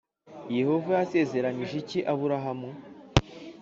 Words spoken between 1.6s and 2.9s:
iki Aburahamu